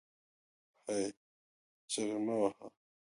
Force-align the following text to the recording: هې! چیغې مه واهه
هې! 0.87 0.99
چیغې 1.91 2.17
مه 2.25 2.33
واهه 2.39 2.67